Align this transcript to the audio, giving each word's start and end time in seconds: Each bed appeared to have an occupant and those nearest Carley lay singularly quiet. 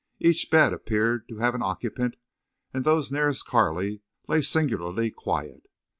Each 0.17 0.49
bed 0.49 0.73
appeared 0.73 1.29
to 1.29 1.37
have 1.37 1.53
an 1.53 1.61
occupant 1.61 2.15
and 2.73 2.83
those 2.83 3.11
nearest 3.11 3.45
Carley 3.45 4.01
lay 4.27 4.41
singularly 4.41 5.11
quiet. 5.11 5.67